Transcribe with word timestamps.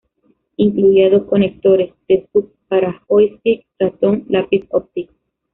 Incluía 0.57 1.11
dos 1.11 1.25
conectores 1.25 1.93
D-sub 2.07 2.51
para 2.67 3.03
joystick, 3.07 3.67
ratón, 3.77 4.25
lápiz 4.29 4.65
óptico. 4.71 5.13